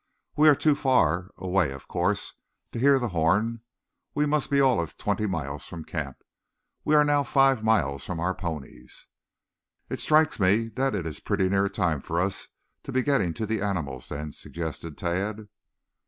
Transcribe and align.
We 0.35 0.49
are 0.49 0.55
too 0.55 0.73
far 0.73 1.29
away, 1.37 1.69
of 1.71 1.87
course, 1.87 2.33
to 2.71 2.79
hear 2.79 2.97
the 2.97 3.09
horn. 3.09 3.61
We 4.15 4.25
must 4.25 4.49
be 4.49 4.59
all 4.59 4.81
of 4.81 4.97
twenty 4.97 5.27
miles 5.27 5.65
from 5.67 5.83
camp. 5.85 6.17
We 6.83 6.95
are 6.95 7.05
now 7.05 7.21
five 7.21 7.63
miles 7.63 8.03
from 8.03 8.19
our 8.19 8.33
ponies." 8.33 9.05
"It 9.91 9.99
strikes 9.99 10.39
me 10.39 10.69
that 10.69 10.95
it 10.95 11.05
is 11.05 11.19
pretty 11.19 11.49
near 11.49 11.69
time 11.69 12.01
for 12.01 12.19
us 12.19 12.47
to 12.81 12.91
be 12.91 13.03
getting 13.03 13.31
to 13.35 13.45
the 13.45 13.61
animals, 13.61 14.09
then," 14.09 14.31
suggested 14.31 14.97
Tad. 14.97 15.49